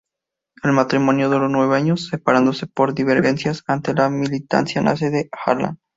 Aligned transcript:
El 0.63 0.71
matrimonio 0.71 1.29
duró 1.29 1.47
nueve 1.47 1.77
años, 1.77 2.07
separándose 2.07 2.65
por 2.65 2.95
divergencias 2.95 3.63
ante 3.67 3.93
la 3.93 4.09
militancia 4.09 4.81
nazi 4.81 5.09
de 5.09 5.29
Harlan. 5.45 5.77